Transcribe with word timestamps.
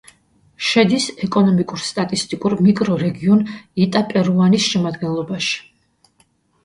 შედის 0.67 1.03
ეკონომიკურ-სტატისტიკურ 1.27 2.55
მიკრორეგიონ 2.69 3.45
იტაპერუანის 3.87 4.67
შემადგენლობაში. 4.73 5.63